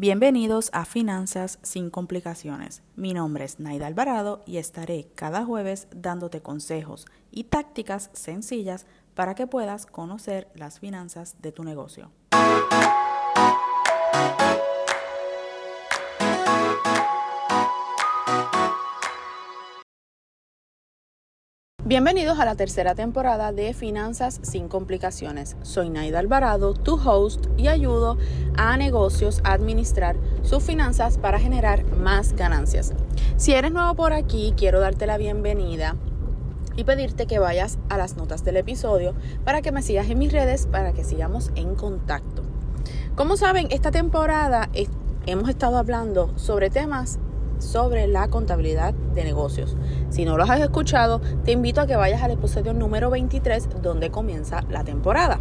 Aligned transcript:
Bienvenidos 0.00 0.70
a 0.72 0.84
Finanzas 0.84 1.58
sin 1.62 1.90
complicaciones. 1.90 2.84
Mi 2.94 3.14
nombre 3.14 3.44
es 3.44 3.58
Naida 3.58 3.88
Alvarado 3.88 4.42
y 4.46 4.58
estaré 4.58 5.08
cada 5.16 5.44
jueves 5.44 5.88
dándote 5.90 6.40
consejos 6.40 7.06
y 7.32 7.42
tácticas 7.42 8.08
sencillas 8.12 8.86
para 9.16 9.34
que 9.34 9.48
puedas 9.48 9.86
conocer 9.86 10.52
las 10.54 10.78
finanzas 10.78 11.34
de 11.42 11.50
tu 11.50 11.64
negocio. 11.64 12.12
Bienvenidos 21.88 22.38
a 22.38 22.44
la 22.44 22.54
tercera 22.54 22.94
temporada 22.94 23.50
de 23.50 23.72
Finanzas 23.72 24.40
sin 24.42 24.68
complicaciones. 24.68 25.56
Soy 25.62 25.88
Naida 25.88 26.18
Alvarado, 26.18 26.74
tu 26.74 26.96
host, 26.96 27.46
y 27.56 27.68
ayudo 27.68 28.18
a 28.58 28.76
negocios 28.76 29.40
a 29.42 29.54
administrar 29.54 30.14
sus 30.42 30.62
finanzas 30.62 31.16
para 31.16 31.38
generar 31.38 31.86
más 31.96 32.34
ganancias. 32.34 32.92
Si 33.38 33.54
eres 33.54 33.72
nuevo 33.72 33.94
por 33.94 34.12
aquí, 34.12 34.52
quiero 34.54 34.80
darte 34.80 35.06
la 35.06 35.16
bienvenida 35.16 35.96
y 36.76 36.84
pedirte 36.84 37.26
que 37.26 37.38
vayas 37.38 37.78
a 37.88 37.96
las 37.96 38.18
notas 38.18 38.44
del 38.44 38.58
episodio 38.58 39.14
para 39.46 39.62
que 39.62 39.72
me 39.72 39.80
sigas 39.80 40.10
en 40.10 40.18
mis 40.18 40.30
redes 40.30 40.66
para 40.66 40.92
que 40.92 41.04
sigamos 41.04 41.50
en 41.54 41.74
contacto. 41.74 42.42
Como 43.14 43.38
saben, 43.38 43.68
esta 43.70 43.90
temporada 43.90 44.68
hemos 45.24 45.48
estado 45.48 45.78
hablando 45.78 46.36
sobre 46.36 46.68
temas 46.68 47.18
sobre 47.58 48.06
la 48.06 48.28
contabilidad 48.28 48.94
de 48.94 49.24
negocios. 49.24 49.76
Si 50.10 50.24
no 50.24 50.36
los 50.36 50.48
has 50.50 50.60
escuchado, 50.60 51.20
te 51.44 51.52
invito 51.52 51.80
a 51.80 51.86
que 51.86 51.96
vayas 51.96 52.22
al 52.22 52.32
episodio 52.32 52.74
número 52.74 53.10
23 53.10 53.68
donde 53.82 54.10
comienza 54.10 54.62
la 54.70 54.84
temporada. 54.84 55.40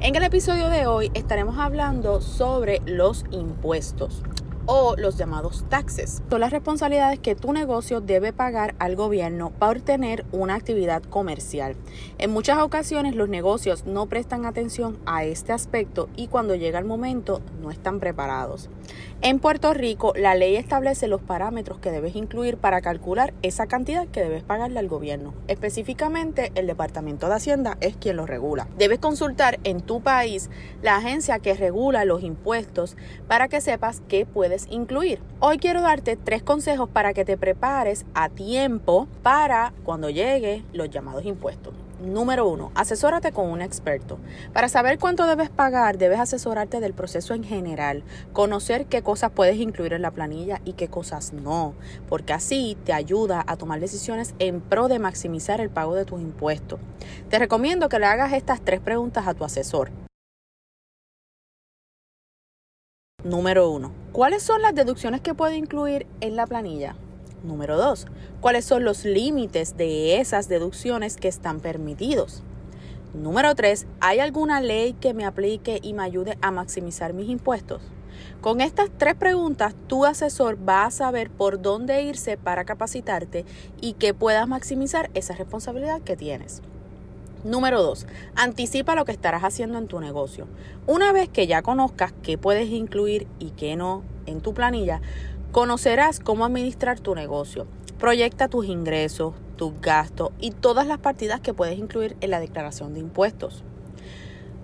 En 0.00 0.14
el 0.14 0.22
episodio 0.22 0.68
de 0.68 0.86
hoy 0.86 1.10
estaremos 1.14 1.58
hablando 1.58 2.20
sobre 2.20 2.80
los 2.86 3.24
impuestos 3.30 4.22
o 4.70 4.96
los 4.98 5.16
llamados 5.16 5.64
taxes. 5.70 6.22
Son 6.28 6.40
las 6.40 6.52
responsabilidades 6.52 7.18
que 7.18 7.34
tu 7.34 7.54
negocio 7.54 8.02
debe 8.02 8.34
pagar 8.34 8.74
al 8.78 8.96
gobierno 8.96 9.50
para 9.50 9.80
tener 9.80 10.26
una 10.30 10.56
actividad 10.56 11.02
comercial. 11.02 11.74
En 12.18 12.30
muchas 12.30 12.58
ocasiones 12.58 13.16
los 13.16 13.30
negocios 13.30 13.86
no 13.86 14.06
prestan 14.06 14.44
atención 14.44 14.98
a 15.06 15.24
este 15.24 15.52
aspecto 15.52 16.10
y 16.16 16.28
cuando 16.28 16.54
llega 16.54 16.78
el 16.78 16.84
momento 16.84 17.40
no 17.62 17.70
están 17.70 17.98
preparados. 17.98 18.68
En 19.20 19.40
Puerto 19.40 19.74
Rico, 19.74 20.12
la 20.14 20.36
ley 20.36 20.54
establece 20.54 21.08
los 21.08 21.20
parámetros 21.20 21.80
que 21.80 21.90
debes 21.90 22.14
incluir 22.14 22.56
para 22.56 22.80
calcular 22.80 23.34
esa 23.42 23.66
cantidad 23.66 24.06
que 24.06 24.22
debes 24.22 24.44
pagarle 24.44 24.78
al 24.78 24.86
gobierno. 24.86 25.34
Específicamente, 25.48 26.52
el 26.54 26.68
Departamento 26.68 27.26
de 27.28 27.34
Hacienda 27.34 27.76
es 27.80 27.96
quien 27.96 28.14
lo 28.14 28.26
regula. 28.26 28.68
Debes 28.78 29.00
consultar 29.00 29.58
en 29.64 29.80
tu 29.80 30.02
país 30.02 30.50
la 30.82 30.94
agencia 30.94 31.40
que 31.40 31.54
regula 31.54 32.04
los 32.04 32.22
impuestos 32.22 32.96
para 33.26 33.48
que 33.48 33.60
sepas 33.60 34.02
qué 34.06 34.24
puedes 34.24 34.68
incluir. 34.70 35.18
Hoy 35.40 35.58
quiero 35.58 35.80
darte 35.80 36.14
tres 36.14 36.44
consejos 36.44 36.88
para 36.88 37.12
que 37.12 37.24
te 37.24 37.36
prepares 37.36 38.06
a 38.14 38.28
tiempo 38.28 39.08
para 39.24 39.72
cuando 39.82 40.10
llegue 40.10 40.62
los 40.72 40.90
llamados 40.90 41.24
impuestos. 41.24 41.74
Número 42.00 42.48
uno, 42.48 42.70
asesórate 42.76 43.32
con 43.32 43.50
un 43.50 43.60
experto. 43.60 44.20
Para 44.52 44.68
saber 44.68 45.00
cuánto 45.00 45.26
debes 45.26 45.50
pagar, 45.50 45.98
debes 45.98 46.20
asesorarte 46.20 46.78
del 46.78 46.94
proceso 46.94 47.34
en 47.34 47.42
general, 47.42 48.04
conocer 48.32 48.86
qué 48.86 49.02
cosas 49.02 49.32
puedes 49.32 49.56
incluir 49.56 49.92
en 49.92 50.02
la 50.02 50.12
planilla 50.12 50.60
y 50.64 50.74
qué 50.74 50.86
cosas 50.86 51.32
no, 51.32 51.74
porque 52.08 52.32
así 52.32 52.78
te 52.84 52.92
ayuda 52.92 53.44
a 53.44 53.56
tomar 53.56 53.80
decisiones 53.80 54.36
en 54.38 54.60
pro 54.60 54.86
de 54.86 55.00
maximizar 55.00 55.60
el 55.60 55.70
pago 55.70 55.96
de 55.96 56.04
tus 56.04 56.20
impuestos. 56.20 56.78
Te 57.30 57.38
recomiendo 57.40 57.88
que 57.88 57.98
le 57.98 58.06
hagas 58.06 58.32
estas 58.32 58.60
tres 58.60 58.78
preguntas 58.78 59.26
a 59.26 59.34
tu 59.34 59.42
asesor. 59.42 59.90
Número 63.24 63.68
uno, 63.68 63.90
¿cuáles 64.12 64.44
son 64.44 64.62
las 64.62 64.72
deducciones 64.72 65.20
que 65.20 65.34
puedo 65.34 65.52
incluir 65.52 66.06
en 66.20 66.36
la 66.36 66.46
planilla? 66.46 66.94
Número 67.42 67.76
2. 67.76 68.06
¿Cuáles 68.40 68.64
son 68.64 68.84
los 68.84 69.04
límites 69.04 69.76
de 69.76 70.20
esas 70.20 70.48
deducciones 70.48 71.16
que 71.16 71.28
están 71.28 71.60
permitidos? 71.60 72.42
Número 73.14 73.54
3. 73.54 73.86
¿Hay 74.00 74.20
alguna 74.20 74.60
ley 74.60 74.94
que 74.94 75.14
me 75.14 75.24
aplique 75.24 75.78
y 75.82 75.92
me 75.92 76.02
ayude 76.02 76.36
a 76.42 76.50
maximizar 76.50 77.14
mis 77.14 77.28
impuestos? 77.28 77.80
Con 78.40 78.60
estas 78.60 78.90
tres 78.96 79.14
preguntas, 79.14 79.74
tu 79.86 80.04
asesor 80.04 80.58
va 80.68 80.84
a 80.84 80.90
saber 80.90 81.30
por 81.30 81.62
dónde 81.62 82.02
irse 82.02 82.36
para 82.36 82.64
capacitarte 82.64 83.44
y 83.80 83.92
que 83.94 84.14
puedas 84.14 84.48
maximizar 84.48 85.10
esa 85.14 85.34
responsabilidad 85.34 86.02
que 86.02 86.16
tienes. 86.16 86.62
Número 87.44 87.82
2. 87.82 88.06
Anticipa 88.34 88.96
lo 88.96 89.04
que 89.04 89.12
estarás 89.12 89.44
haciendo 89.44 89.78
en 89.78 89.86
tu 89.86 90.00
negocio. 90.00 90.48
Una 90.88 91.12
vez 91.12 91.28
que 91.28 91.46
ya 91.46 91.62
conozcas 91.62 92.12
qué 92.22 92.36
puedes 92.36 92.68
incluir 92.68 93.28
y 93.38 93.50
qué 93.50 93.76
no 93.76 94.02
en 94.26 94.40
tu 94.40 94.54
planilla, 94.54 95.00
Conocerás 95.52 96.20
cómo 96.20 96.44
administrar 96.44 97.00
tu 97.00 97.14
negocio. 97.14 97.66
Proyecta 97.98 98.48
tus 98.48 98.66
ingresos, 98.66 99.32
tus 99.56 99.72
gastos 99.80 100.30
y 100.38 100.50
todas 100.50 100.86
las 100.86 100.98
partidas 100.98 101.40
que 101.40 101.54
puedes 101.54 101.78
incluir 101.78 102.18
en 102.20 102.30
la 102.30 102.38
declaración 102.38 102.92
de 102.92 103.00
impuestos. 103.00 103.64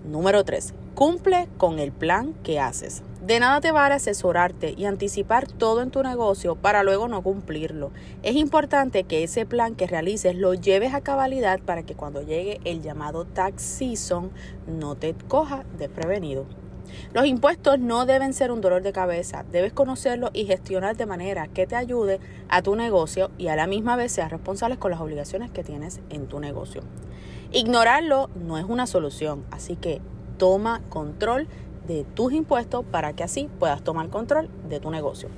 Número 0.05 0.43
3. 0.43 0.75
Cumple 0.93 1.47
con 1.57 1.79
el 1.79 1.91
plan 1.91 2.35
que 2.43 2.59
haces. 2.59 3.01
De 3.25 3.39
nada 3.39 3.61
te 3.61 3.71
vale 3.71 3.95
asesorarte 3.95 4.75
y 4.77 4.85
anticipar 4.85 5.47
todo 5.47 5.81
en 5.81 5.89
tu 5.89 6.03
negocio 6.03 6.55
para 6.55 6.83
luego 6.83 7.07
no 7.07 7.23
cumplirlo. 7.23 7.89
Es 8.21 8.35
importante 8.35 9.05
que 9.05 9.23
ese 9.23 9.47
plan 9.47 9.73
que 9.73 9.87
realices 9.87 10.35
lo 10.35 10.53
lleves 10.53 10.93
a 10.93 11.01
cabalidad 11.01 11.59
para 11.61 11.81
que 11.81 11.95
cuando 11.95 12.21
llegue 12.21 12.59
el 12.63 12.83
llamado 12.83 13.25
tax 13.25 13.63
season 13.63 14.29
no 14.67 14.93
te 14.93 15.15
coja 15.27 15.65
desprevenido. 15.79 16.45
Los 17.13 17.25
impuestos 17.25 17.79
no 17.79 18.05
deben 18.05 18.33
ser 18.33 18.51
un 18.51 18.61
dolor 18.61 18.81
de 18.81 18.93
cabeza, 18.93 19.45
debes 19.51 19.73
conocerlos 19.73 20.31
y 20.33 20.45
gestionar 20.45 20.95
de 20.97 21.05
manera 21.05 21.47
que 21.47 21.67
te 21.67 21.75
ayude 21.75 22.19
a 22.49 22.61
tu 22.61 22.75
negocio 22.75 23.31
y 23.37 23.47
a 23.47 23.55
la 23.55 23.67
misma 23.67 23.95
vez 23.95 24.11
seas 24.11 24.31
responsable 24.31 24.77
con 24.77 24.91
las 24.91 25.01
obligaciones 25.01 25.51
que 25.51 25.63
tienes 25.63 25.99
en 26.09 26.27
tu 26.27 26.39
negocio. 26.39 26.81
Ignorarlo 27.51 28.29
no 28.35 28.57
es 28.57 28.65
una 28.65 28.87
solución, 28.87 29.45
así 29.51 29.75
que 29.75 30.01
toma 30.37 30.81
control 30.89 31.47
de 31.87 32.03
tus 32.03 32.33
impuestos 32.33 32.85
para 32.85 33.13
que 33.13 33.23
así 33.23 33.49
puedas 33.59 33.83
tomar 33.83 34.09
control 34.09 34.49
de 34.69 34.79
tu 34.79 34.91
negocio. 34.91 35.29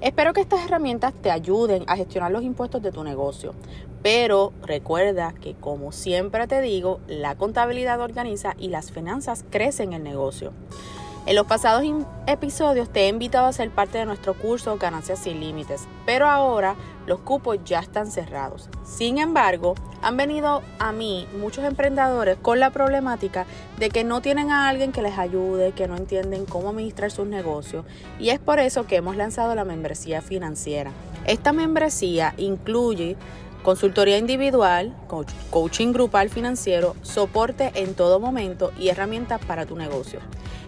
Espero 0.00 0.32
que 0.32 0.40
estas 0.40 0.64
herramientas 0.64 1.12
te 1.14 1.30
ayuden 1.30 1.84
a 1.86 1.96
gestionar 1.96 2.30
los 2.30 2.42
impuestos 2.42 2.82
de 2.82 2.92
tu 2.92 3.04
negocio, 3.04 3.54
pero 4.02 4.52
recuerda 4.62 5.34
que 5.40 5.54
como 5.54 5.92
siempre 5.92 6.46
te 6.46 6.60
digo, 6.60 7.00
la 7.06 7.34
contabilidad 7.36 8.00
organiza 8.00 8.54
y 8.58 8.68
las 8.68 8.90
finanzas 8.92 9.44
crecen 9.50 9.92
el 9.92 10.02
negocio. 10.02 10.52
En 11.26 11.36
los 11.36 11.46
pasados 11.46 11.84
episodios 12.26 12.88
te 12.88 13.02
he 13.02 13.08
invitado 13.08 13.46
a 13.46 13.52
ser 13.52 13.70
parte 13.70 13.98
de 13.98 14.06
nuestro 14.06 14.32
curso 14.34 14.78
Ganancias 14.78 15.18
sin 15.18 15.38
Límites, 15.38 15.86
pero 16.06 16.26
ahora 16.26 16.76
los 17.10 17.20
cupos 17.20 17.58
ya 17.64 17.80
están 17.80 18.08
cerrados. 18.08 18.68
Sin 18.84 19.18
embargo, 19.18 19.74
han 20.00 20.16
venido 20.16 20.62
a 20.78 20.92
mí 20.92 21.26
muchos 21.40 21.64
emprendedores 21.64 22.38
con 22.40 22.60
la 22.60 22.70
problemática 22.70 23.46
de 23.78 23.90
que 23.90 24.04
no 24.04 24.22
tienen 24.22 24.52
a 24.52 24.68
alguien 24.68 24.92
que 24.92 25.02
les 25.02 25.18
ayude, 25.18 25.72
que 25.72 25.88
no 25.88 25.96
entienden 25.96 26.46
cómo 26.46 26.68
administrar 26.68 27.10
sus 27.10 27.26
negocios 27.26 27.84
y 28.20 28.28
es 28.30 28.38
por 28.38 28.60
eso 28.60 28.86
que 28.86 28.94
hemos 28.94 29.16
lanzado 29.16 29.56
la 29.56 29.64
membresía 29.64 30.22
financiera. 30.22 30.92
Esta 31.26 31.52
membresía 31.52 32.32
incluye 32.36 33.16
consultoría 33.64 34.16
individual, 34.16 34.96
coaching 35.50 35.92
grupal 35.92 36.30
financiero, 36.30 36.94
soporte 37.02 37.72
en 37.74 37.94
todo 37.94 38.20
momento 38.20 38.70
y 38.78 38.88
herramientas 38.88 39.44
para 39.44 39.66
tu 39.66 39.74
negocio. 39.74 40.20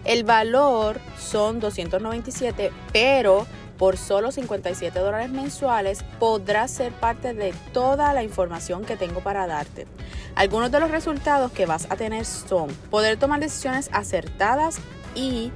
El 0.03 0.25
valor 0.25 0.99
son 1.17 1.61
297, 1.61 2.71
pero 2.91 3.47
por 3.77 3.97
solo 3.97 4.31
57 4.31 4.97
dólares 4.97 5.29
mensuales 5.29 6.03
podrás 6.19 6.71
ser 6.71 6.91
parte 6.93 7.33
de 7.33 7.53
toda 7.73 8.13
la 8.13 8.23
información 8.23 8.85
que 8.85 8.97
tengo 8.97 9.21
para 9.21 9.47
darte. 9.47 9.87
Algunos 10.35 10.71
de 10.71 10.79
los 10.79 10.91
resultados 10.91 11.51
que 11.51 11.65
vas 11.65 11.87
a 11.89 11.95
tener 11.95 12.25
son 12.25 12.69
poder 12.89 13.17
tomar 13.17 13.39
decisiones 13.39 13.89
acertadas 13.91 14.77
y 15.15 15.51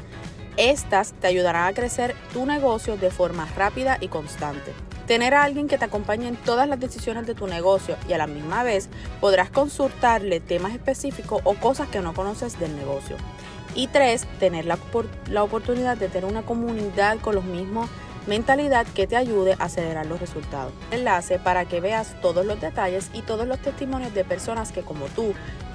estas 0.57 1.13
te 1.13 1.27
ayudarán 1.27 1.67
a 1.67 1.73
crecer 1.73 2.15
tu 2.33 2.45
negocio 2.45 2.97
de 2.97 3.11
forma 3.11 3.47
rápida 3.55 3.97
y 4.01 4.07
constante. 4.07 4.73
Tener 5.05 5.35
a 5.35 5.43
alguien 5.43 5.67
que 5.67 5.77
te 5.77 5.85
acompañe 5.85 6.27
en 6.27 6.35
todas 6.35 6.67
las 6.67 6.79
decisiones 6.79 7.25
de 7.25 7.35
tu 7.35 7.47
negocio 7.47 7.95
y 8.09 8.13
a 8.13 8.17
la 8.17 8.27
misma 8.27 8.63
vez 8.63 8.89
podrás 9.21 9.49
consultarle 9.49 10.39
temas 10.39 10.73
específicos 10.73 11.41
o 11.45 11.53
cosas 11.53 11.87
que 11.87 12.01
no 12.01 12.13
conoces 12.13 12.59
del 12.59 12.75
negocio. 12.75 13.15
Y 13.73 13.87
tres, 13.87 14.25
tener 14.39 14.65
la, 14.65 14.77
la 15.29 15.43
oportunidad 15.43 15.95
de 15.95 16.09
tener 16.09 16.29
una 16.29 16.41
comunidad 16.41 17.19
con 17.19 17.35
los 17.35 17.45
mismos 17.45 17.87
mentalidad 18.27 18.85
que 18.87 19.07
te 19.07 19.15
ayude 19.15 19.53
a 19.53 19.65
acelerar 19.65 20.05
los 20.05 20.19
resultados. 20.19 20.73
Enlace 20.91 21.39
para 21.39 21.65
que 21.65 21.79
veas 21.79 22.15
todos 22.21 22.45
los 22.45 22.59
detalles 22.61 23.09
y 23.13 23.21
todos 23.21 23.47
los 23.47 23.59
testimonios 23.59 24.13
de 24.13 24.23
personas 24.23 24.71
que 24.71 24.81
como 24.81 25.05
tú, 25.07 25.33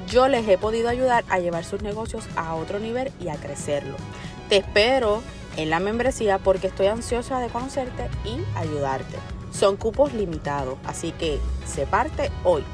yo 0.08 0.28
les 0.28 0.46
he 0.48 0.58
podido 0.58 0.88
ayudar 0.88 1.24
a 1.28 1.38
llevar 1.38 1.64
sus 1.64 1.82
negocios 1.82 2.24
a 2.36 2.54
otro 2.54 2.78
nivel 2.78 3.10
y 3.20 3.28
a 3.28 3.36
crecerlo. 3.36 3.96
Te 4.48 4.58
espero 4.58 5.22
en 5.56 5.70
la 5.70 5.80
membresía 5.80 6.38
porque 6.38 6.68
estoy 6.68 6.86
ansiosa 6.86 7.40
de 7.40 7.48
conocerte 7.48 8.08
y 8.24 8.42
ayudarte. 8.56 9.16
Son 9.52 9.76
cupos 9.76 10.12
limitados, 10.12 10.78
así 10.84 11.12
que 11.12 11.38
se 11.66 11.86
parte 11.86 12.30
hoy. 12.44 12.64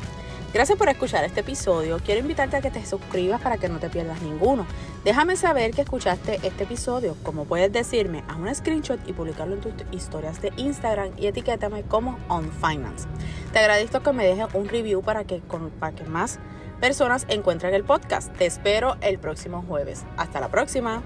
Gracias 0.52 0.78
por 0.78 0.88
escuchar 0.88 1.24
este 1.24 1.40
episodio. 1.40 1.98
Quiero 2.02 2.20
invitarte 2.20 2.56
a 2.56 2.60
que 2.62 2.70
te 2.70 2.84
suscribas 2.84 3.40
para 3.40 3.58
que 3.58 3.68
no 3.68 3.78
te 3.78 3.90
pierdas 3.90 4.22
ninguno. 4.22 4.66
Déjame 5.04 5.36
saber 5.36 5.72
que 5.72 5.82
escuchaste 5.82 6.40
este 6.42 6.64
episodio. 6.64 7.16
Como 7.22 7.44
puedes 7.44 7.70
decirme, 7.70 8.24
haz 8.28 8.38
un 8.38 8.54
screenshot 8.54 8.98
y 9.06 9.12
publicarlo 9.12 9.56
en 9.56 9.60
tus 9.60 9.72
historias 9.92 10.40
de 10.40 10.50
Instagram 10.56 11.10
y 11.18 11.26
etiquétame 11.26 11.82
como 11.82 12.18
OnFinance. 12.28 13.06
Te 13.52 13.58
agradezco 13.58 14.00
que 14.00 14.12
me 14.12 14.24
dejes 14.24 14.46
un 14.54 14.68
review 14.68 15.02
para 15.02 15.24
que, 15.24 15.42
para 15.78 15.94
que 15.94 16.04
más 16.04 16.38
personas 16.80 17.26
encuentren 17.28 17.74
el 17.74 17.84
podcast. 17.84 18.34
Te 18.36 18.46
espero 18.46 18.96
el 19.02 19.18
próximo 19.18 19.62
jueves. 19.68 20.04
Hasta 20.16 20.40
la 20.40 20.48
próxima. 20.48 21.02